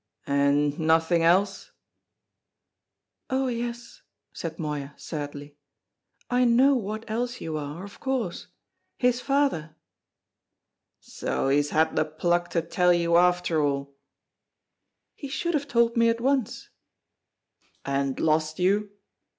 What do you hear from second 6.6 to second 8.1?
what else you are, of